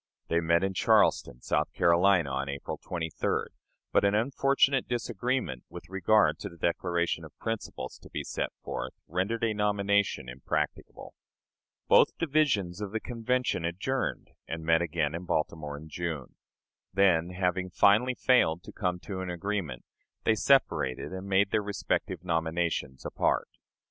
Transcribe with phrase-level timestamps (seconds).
[0.29, 3.49] They met in Charleston, South Carolina, on April 23d,
[3.91, 8.93] but an unfortunate disagreement with regard to the declaration of principles to be set forth
[9.07, 11.13] rendered a nomination impracticable.
[11.87, 16.33] Both divisions of the Convention adjourned, and met again in Baltimore in June.
[16.91, 19.85] Then, having finally failed to come to an agreement,
[20.23, 23.49] they separated and made their respective nominations apart.